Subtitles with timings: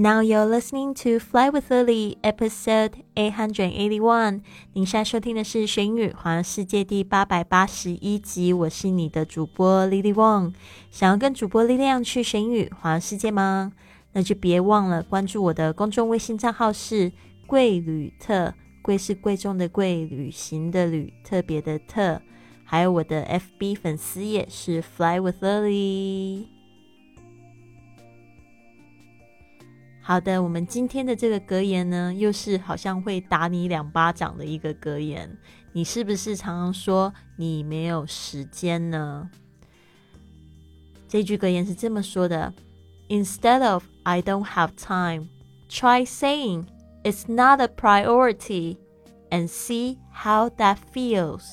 [0.00, 4.42] Now you're listening to Fly with Lily, episode eight hundred eighty-one。
[4.72, 8.52] 您现在收听的是《学英语环游世界》第八百八十一集。
[8.52, 10.54] 我是你的主播 Lily Wong。
[10.92, 13.72] 想要跟主播力量去学英语环游世界吗？
[14.12, 17.10] 那就别忘了关注我的公众微信账号是
[17.48, 22.22] 贵旅特，贵是贵重的贵，旅行的旅，特别的特。
[22.62, 26.57] 还有我的 FB 粉丝也是 Fly with Lily。
[30.08, 35.36] 好的，我们今天的这个格言呢，又是好像会打你两巴掌的一个格言。
[35.72, 39.28] 你是不是常常说你没有时间呢？
[41.06, 42.54] 这句格言是这么说的
[43.10, 45.28] ：Instead of I don't have time,
[45.68, 46.64] try saying
[47.04, 48.78] it's not a priority
[49.28, 51.44] and see how that feels。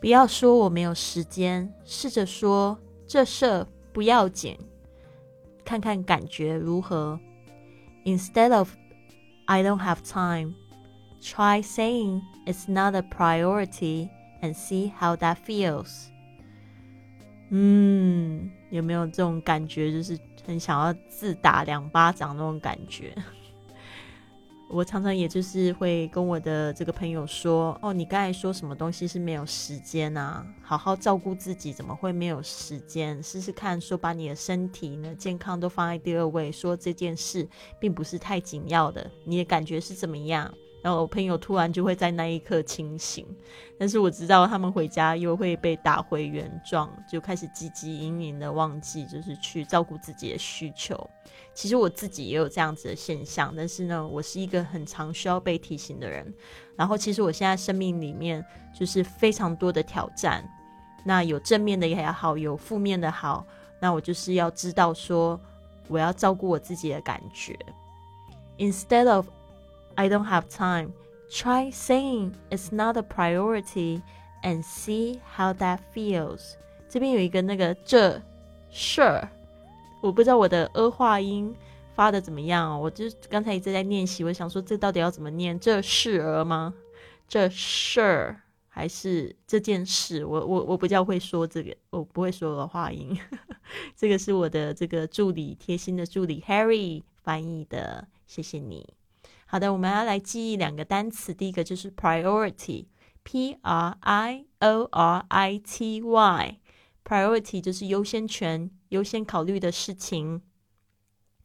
[0.00, 2.76] 不要说我没有时间，试着说
[3.06, 4.58] 这事不要紧。
[5.65, 7.19] 看看感觉如何。
[8.05, 8.73] Instead of
[9.45, 10.53] I don't have time,
[11.21, 14.09] try saying it's not a priority
[14.41, 16.07] and see how that feels.
[17.49, 19.91] 嗯，有没有这种感觉？
[19.91, 23.13] 就是很想要自打两巴掌那种感觉。
[24.68, 30.44] 我常常也就是会跟我的这个朋友说：“哦，你刚才说什么东西是没有时间啊？
[30.62, 33.22] 好好照顾自己，怎么会没有时间？
[33.22, 37.48] 试试看，说把你的身体呢健康都放在第二位，说这件事
[37.78, 40.52] 并不是太紧要的，你的感觉是怎么样？”
[40.84, 43.26] 然后我朋友突然就会在那一刻清醒，
[43.78, 51.08] 但是我知道他们回家又会被打回原状，就开始汲汲营营的忘记，就是去照顾自己的需求。
[51.54, 56.30] 其实我自己也有这样子的现象，但是呢，我是一个很常需要被提醒的人。
[56.76, 58.44] 然后，其实我现在生命里面
[58.78, 60.46] 就是非常多的挑战，
[61.02, 63.46] 那有正面的也好，有负面的好，
[63.80, 65.40] 那我就是要知道说，
[65.88, 67.58] 我要照顾我自己的感觉
[68.58, 69.26] ，instead of。
[69.96, 70.92] I don't have time.
[71.30, 74.02] Try saying it's not a priority
[74.42, 76.54] and see how that feels.
[76.88, 78.20] 这边有一个那个这
[78.70, 79.28] sure，
[80.00, 81.54] 我不知道我的儿化音
[81.94, 82.78] 发的怎么样哦。
[82.78, 85.58] 我就刚才一直在练习，我想说这到底要怎么念？
[85.58, 86.74] 这是儿吗？
[87.26, 88.36] 这 sure
[88.68, 90.24] 还是这件事？
[90.24, 93.18] 我我我比较会说这个，我不会说儿化音。
[93.96, 98.94] 这个是我的这个助理，贴心的助理 Harry 翻译的，谢谢你。
[99.54, 101.32] 好的，我们要来记忆两个单词。
[101.32, 110.42] 第一个就是 priority，p r i o r i t y，priority 就是优先权、优先考虑的事情。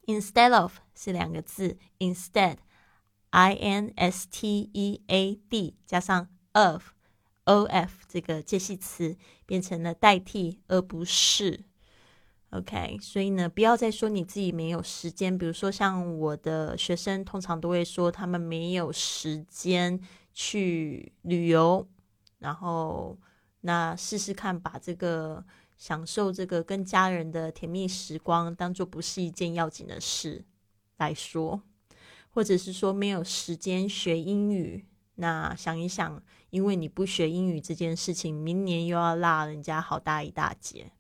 [0.08, 11.69] Instead of 是两个字，instead，i n s t e a d 加上 of，o f 这个介系词变成了代替，而不是。
[12.52, 15.38] OK，所以呢，不要再说你自己没有时间。
[15.38, 20.00] 比如说，像我的学生，通常都会说他们没有时间
[20.34, 21.88] 去旅游。
[22.40, 23.20] 然后，
[23.62, 25.46] 那试试看，把这个
[25.78, 30.44] 享受这个跟家人的甜蜜时光，当做不是一件要紧的事
[30.98, 31.62] 来说，
[32.32, 34.88] 或者是说没有时间学英语。
[35.16, 40.92] 那想一想，因为你不学英语这件事情，明年又要落人家好大一大截。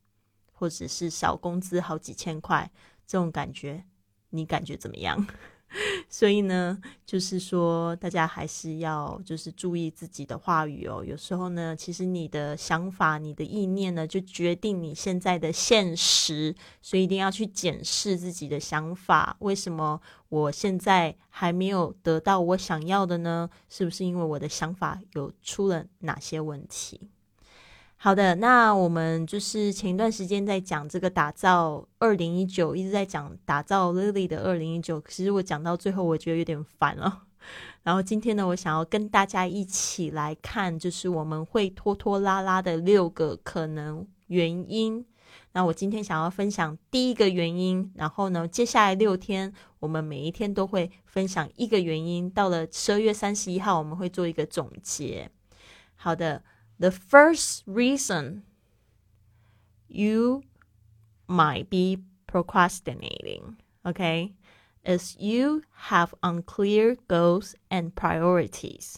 [0.59, 2.69] 或者是小工资好几千块，
[3.07, 3.85] 这种感觉，
[4.31, 5.25] 你感觉怎么样？
[6.09, 11.05] 所以呢，就是说，大家还是要就是注意自己的话语哦。
[11.05, 16.53] 有时候呢，其实你的想法、你的意念呢，就决定你现在的现实。
[16.81, 19.37] 所以一定要去检视自己的想法。
[19.39, 23.49] 为什么我现在还没有得到我想要的呢？
[23.69, 26.99] 是不是因为我的想法有出了哪些问题？
[28.01, 35.03] 好的，那我们就是前一段时间在讲这个打造二零一九，一直在讲打造 Lily 的二零一九。
[35.09, 37.23] 其实我讲到最后，我觉得有点烦了。
[37.83, 45.05] 然后今天呢，我想要跟大家一起来看，就是我们会拖拖拉拉的六个可能原因。
[45.51, 52.29] 那我今天想要分享第一个原因，然后呢，接下来六天我们每一天都会分享一个原因。
[52.29, 55.29] 到了十二月三十一号，我们会做一个总结。
[55.95, 56.41] 好的。
[56.78, 58.42] The first reason
[59.88, 60.42] you
[61.26, 64.34] might be procrastinating, okay,
[64.84, 68.96] is you have unclear goals and priorities.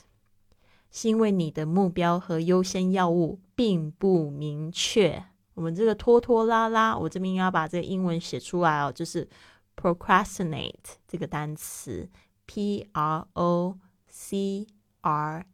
[0.91, 5.25] 是因为你的目标和优先要务并不明确。
[5.53, 9.29] 我们这个拖拖拉拉，我这边要把这个英文写出来哦，就是
[9.77, 12.09] procrastinate 这个单词，
[12.47, 13.79] p r o
[14.09, 14.67] c
[15.03, 15.47] r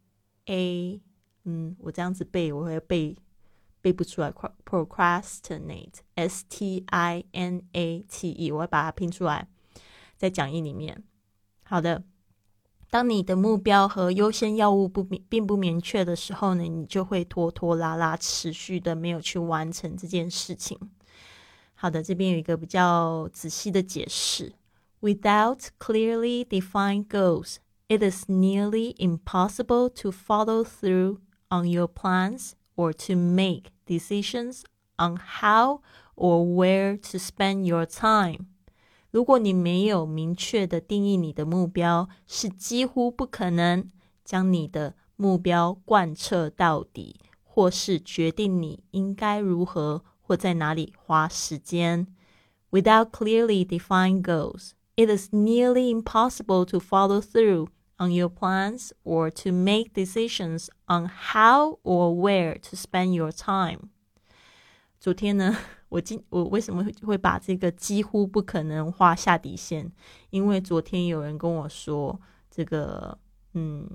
[0.45, 1.01] a
[1.50, 3.16] 嗯，我这样子背，我会背
[3.80, 4.30] 背不出来。
[4.66, 9.48] procrastinate，s t i n a t e，我会把它拼出来。
[10.18, 11.02] 在讲义里面。
[11.62, 12.04] 好的，
[12.90, 20.78] 当你的目标和优先要务不明并不明确的时候呢，你就会拖拖拉拉，持续的没有去完成这件事情。
[21.74, 24.52] 好的，这边有一个比较仔细的解释
[25.00, 27.56] ：Without clearly defined goals,
[27.88, 34.63] it is nearly impossible to follow through on your plans or to make decisions
[34.97, 35.81] on how
[36.15, 38.47] or where to spend your time。
[39.11, 43.91] 如果你没有明确的定义你的目标，是几乎不可能
[44.25, 52.07] 将你的目标贯彻到底，或是决定你应该如何或在哪里花时间。
[52.71, 57.67] Without clearly defined goals, it is nearly impossible to follow through
[57.98, 63.90] on your plans or to make decisions on how or where to spend your time。
[65.00, 65.56] 昨天呢，
[65.90, 69.90] 我今我为什么会会把这个几乎不可能画下底线？
[70.30, 73.18] 因为昨天有人跟我说，这个
[73.54, 73.88] 嗯，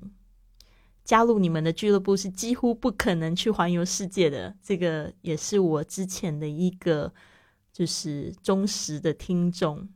[1.03, 4.55] 加入你们的俱乐部是几乎不可能去环游世界的。
[4.61, 7.13] 这个也是我之前的一个
[7.71, 9.89] 就是忠实的听众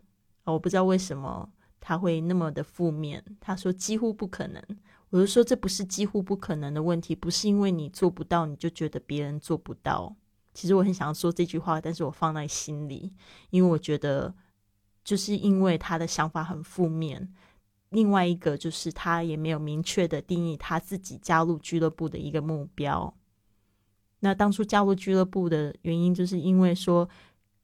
[0.44, 1.50] 我不知道为什么。
[1.87, 4.61] 他会那么的负面，他说几乎不可能。
[5.09, 10.13] 我就说这不是几乎不可能的问题，不是因为你做不到你就觉得别人做不到。
[10.53, 13.13] 其实我很想说这句话，但是我放在心里，
[13.51, 14.35] 因为我觉得
[15.01, 17.33] 就是因为他的想法很负面。
[17.91, 23.15] 另外一个就是他也没有明确的定义他自己加入俱乐部的一个目标。
[24.19, 27.07] 那当初加入俱乐部的原因，就是因为说。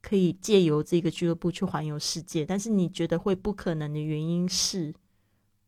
[0.03, 4.93] 可以借由这个俱乐部去环游世界，但是你觉得会不可能的原因是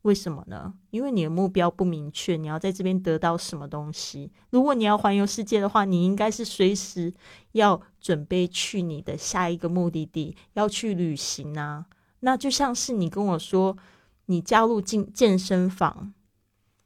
[0.02, 0.74] 为什么呢？
[0.92, 4.30] 因为你的目标不明确，你要在这边得到什么东西？
[4.50, 7.14] 如果你要环游世界的话，你应该是随时
[7.54, 11.86] 要准备去你的下一个目的地，要去旅行啊。
[12.20, 13.78] 那就像是你跟我说，
[14.26, 16.14] 你加入进健身房，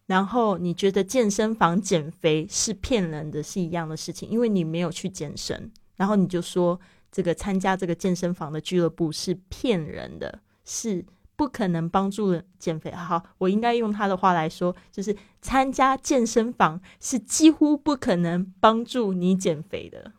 [0.06, 6.80] 然后你觉得健身房减肥是骗人的，是一样的事情，因为你没有去健身，然后你就说。
[7.12, 12.92] 这个参加这个健身房的俱乐部是骗人的，是不可能帮助减肥。
[12.92, 20.12] 好，我应该用他的话来说，就是参加健身房是几乎不可能帮助你减肥的。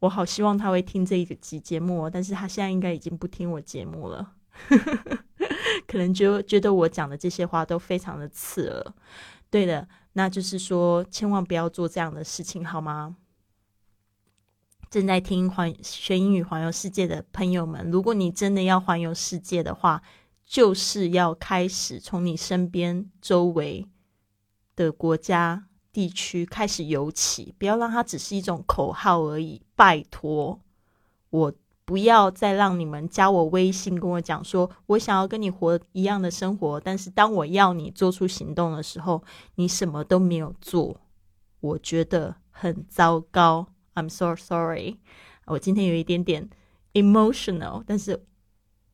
[0.00, 4.32] 我好希望他会听这一个集节目，但是他现在应该已经不听我节目了，
[5.86, 8.94] 可能觉觉得我讲的这些话都非常的刺耳。
[9.50, 13.16] 对的，那就是说，千万不要做这样的事情，好吗？
[14.90, 20.02] 正在听环学英语环游世界的朋友们，如果你真的要环游世界的话，
[20.44, 23.86] 就是要开始从你身边周围
[24.74, 29.62] 的国家地区开始游起，不要让它只是一种口号而已。
[29.76, 30.60] 拜托，
[31.30, 31.54] 我
[31.84, 39.22] 不要再让你们加我微信跟我讲说，我想要跟你活一样的生活，但是当我要你做出行动的时候，
[39.54, 41.00] 你什么都没有做，
[41.60, 43.68] 我觉得很糟糕。
[43.94, 44.98] I'm so sorry，
[45.46, 46.48] 我今天有一点点
[46.92, 48.24] emotional，但是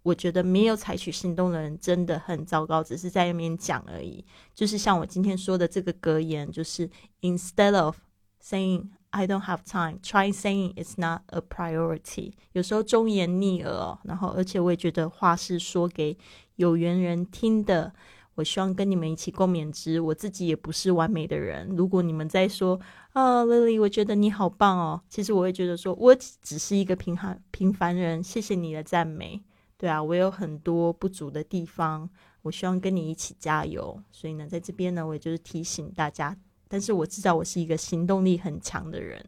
[0.03, 4.25] 我觉得没有采取行动的人真的很糟糕，只是在那边讲而已。
[4.55, 6.89] 就是像我今天说的这个格言，就是
[7.21, 7.99] Instead of
[8.43, 12.33] saying I don't have time, try saying it's not a priority。
[12.53, 16.17] 有时候忠言逆耳，然后而且我也觉得话是说给
[16.57, 17.93] 有缘人听的。
[18.37, 20.01] 我希望跟你们一起共勉之。
[20.01, 21.67] 我自己也不是完美的人。
[21.77, 22.81] 如果你们在说
[23.13, 28.23] 啊，Lily，我觉得你好棒哦，其实我会觉得说，我只是一个平凡平凡人。
[28.23, 29.43] 谢谢你的赞美。
[29.77, 32.09] 对啊，我有很多不足的地方。
[32.43, 34.01] 我希望跟你一起加油。
[34.13, 36.37] 所以呢，在这边呢，我也就是提醒大家。
[36.69, 39.25] 但是我知道我是一个行动力很强的人，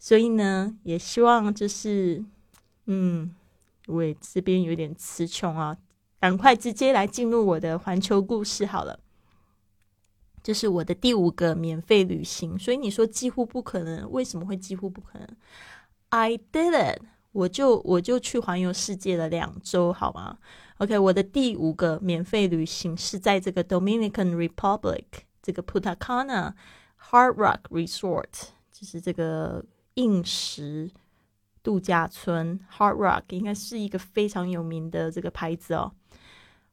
[0.00, 2.24] 所以呢，也希望就是，
[2.86, 3.32] 嗯，
[3.86, 5.76] 我也这边有点词穷啊。
[6.20, 8.98] 赶快直接来进入我的环球故事好了，
[10.42, 12.58] 这是我的第五个免费旅行。
[12.58, 15.28] 所以你说几乎不可能，为什么会几乎不可能
[16.08, 20.38] ？I did it，我就我就去环游世界了两周，好吗
[20.78, 25.04] ？OK，我的第五个免费旅行是在这个 Dominican Republic
[25.42, 26.54] 这个 Punta Cana
[27.10, 30.90] Hard Rock Resort，就是这个硬石
[31.66, 35.90] 度假村 Hard Rock，应该是一个非常有名的这个牌子哦。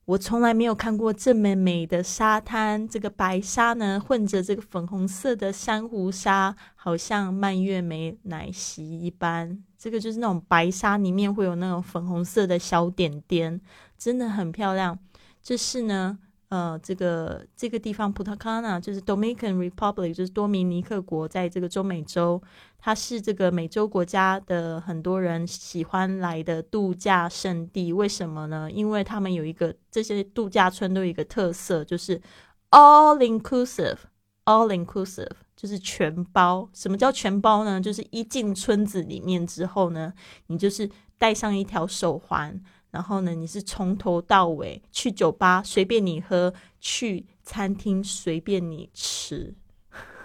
[0.06, 9.64] 我从来没有看过这么美的沙滩，这个白沙呢混着这个粉红色的珊瑚沙，好像蔓越莓奶昔一般。
[9.76, 13.60] 这个就是那种白沙里面会有那种粉红色的小点点，
[13.98, 15.00] 真的很漂亮。
[15.42, 16.20] 这是呢，
[16.54, 22.40] 呃，这个这个地方，Punta Cana 就是 Dominican Republic，就是多米尼克国，在这个中美洲，
[22.78, 27.92] 它是这个美洲国家的很多人喜欢来的度假胜地。
[27.92, 28.70] 为什么呢？
[28.72, 32.22] 因为他们有一个这些度假村都有一个特色，就是
[32.70, 36.70] all inclusive，all inclusive 就是全包。
[36.72, 37.82] 什么叫全包呢？
[37.82, 40.14] 就是一进村子里面之后呢，
[40.46, 42.62] 你就是带上一条手环。
[42.94, 49.56] 然后呢，你是从头到尾去酒吧随便你喝，去餐厅随便你吃，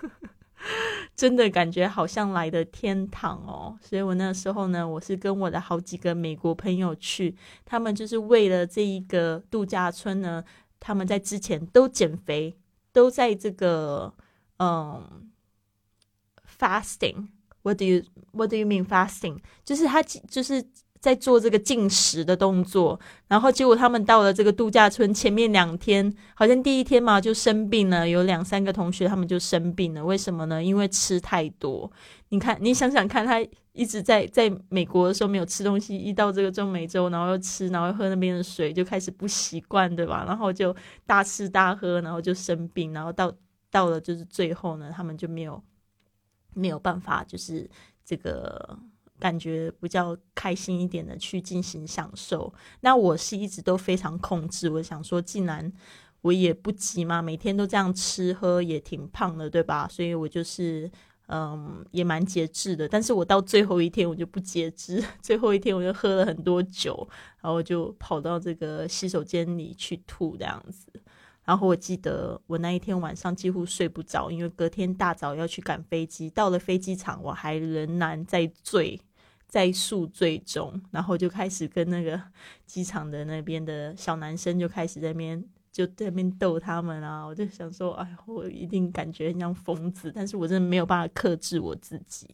[1.16, 3.78] 真的感觉好像来的天堂哦。
[3.80, 7.34] 所以我那时候呢，我是跟我的好几个美国朋友去，
[7.64, 10.44] 他们就是为了这一个度假村呢，
[10.78, 12.54] 他们在之前都减肥，
[12.92, 14.12] 都在这个
[14.58, 15.30] 嗯
[16.58, 17.28] fasting。
[17.62, 19.38] What do you What do you mean fasting？
[19.64, 20.62] 就是他就是。
[21.00, 30.04] 在做这个进食的动作，然后结果他们到了这个度假村前面两天，好像第一天嘛就生病了，有两三个同学他们就生病了。
[30.04, 30.62] 为什么呢？
[30.62, 31.90] 因为吃太多。
[32.30, 33.40] 你看，你想想看，他
[33.72, 40.24] 一直在在美国的时候没有吃东西，一到这个中美洲，然后又吃，然后又喝那边的水，就开始不习惯，对吧？
[40.26, 40.74] 然后就
[41.06, 43.32] 大吃大喝，然后就生病，然后到
[43.70, 45.62] 到了就是最后呢，他们就没有
[46.54, 47.70] 没有办法，就是
[48.04, 48.76] 这个。
[49.18, 52.52] 感觉比较开心一点的去进行享受。
[52.80, 54.70] 那我是一直都非常控制。
[54.70, 55.72] 我想说，既然
[56.22, 59.86] 我也不急嘛，每天都这样吃喝也挺胖的，对吧？
[59.88, 60.90] 所以我就是
[61.28, 62.88] 嗯，也蛮节制的。
[62.88, 67.08] 但是我到最后一天我就不节制， 最后一天我就喝了很多酒，
[67.40, 70.90] 然后就跑到这个洗手间里去吐这样子。
[71.44, 76.28] 然后我记得我那一天晚上几乎睡不着，因为隔天大早要去赶飞机。
[76.28, 79.00] 到了飞机场，我还仍然在醉。
[79.48, 82.20] 在宿醉中，然后就开始跟那个
[82.66, 87.24] 机场的那边的小男生就开始在边就在那边逗他们啊！
[87.24, 92.28] 我就想说，哎，我一定感觉很像疯子，但是我真的没有办法克制我自己。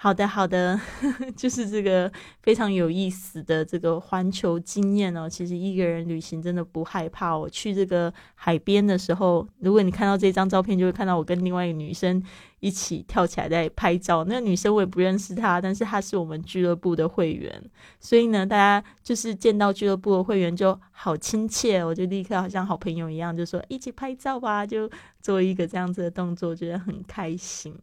[0.00, 0.80] 好的，好的，
[1.34, 5.28] 就是这个非常有意思的这个环球经验哦。
[5.28, 7.36] 其实一个人旅行真的不害怕。
[7.36, 12.22] 我去这个海边的时候，如果你看到这张照片，就会看到我跟另外一个女生
[12.60, 14.22] 一起跳起来在拍照。
[14.22, 17.60] 那个女生我也不认识她，但是她是我们俱乐部的会员，
[17.98, 24.88] 所以呢，大家就是见到俱乐部的会员就好亲切，我就立刻好像好朋友一样，就说一起拍照吧，就
[25.20, 27.76] 做一个这样子的动作，觉得很开心。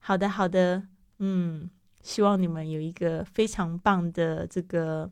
[0.00, 0.82] 好的，好的。
[1.22, 1.70] 嗯，
[2.02, 5.10] 希望你们有一个非常棒的这个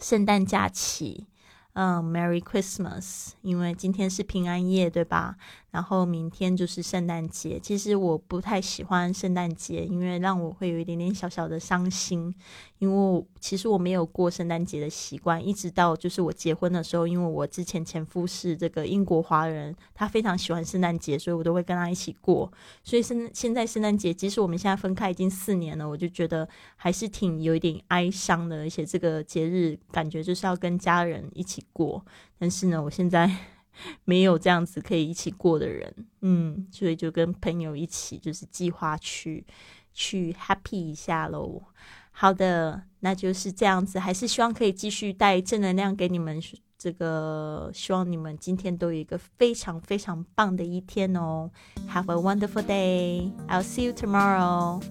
[0.00, 1.28] 圣诞假期。
[1.74, 3.30] 嗯，Merry Christmas！
[3.40, 5.36] 因为今天是平安夜，对吧？
[5.70, 7.58] 然后明天就是圣诞节。
[7.58, 12.34] 其实我不太喜欢圣诞节，因为让我会有一点点小小的伤心。
[12.78, 22.52] 因为其实我没有过圣诞节的习惯，一直到就是我结婚的时候，因为我之前前夫是这个英国华人，他非常喜欢圣诞节，所以我都会跟他一起过。
[22.84, 28.58] 所以圣现在圣诞节，即使我们现在分开已经四年了，我就觉得还是挺有一点哀伤的。
[28.58, 32.04] 而且这个节日感觉就是要跟家人一起过，
[32.38, 33.30] 但是呢，我现在。
[34.04, 39.46] 没有这样子可以一起过的人，嗯，所以就跟朋友一起，就是计划去
[39.94, 41.62] 去 happy 一下喽。
[42.10, 46.38] 好的，那就是这样子，还是希望可以继续带正能量给你们。
[46.76, 51.50] 这个希望你们今天都有一个非常非常棒的一天哦。
[51.88, 53.32] Have a wonderful day.
[53.48, 54.82] I'll see you tomorrow.